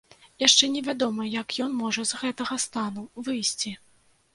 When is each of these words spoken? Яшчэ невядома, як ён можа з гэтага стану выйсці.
Яшчэ 0.43 0.69
невядома, 0.75 1.27
як 1.41 1.47
ён 1.67 1.71
можа 1.85 2.09
з 2.13 2.25
гэтага 2.25 2.61
стану 2.67 3.09
выйсці. 3.25 3.81